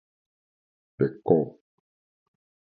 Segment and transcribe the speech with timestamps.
[0.97, 1.59] べっ甲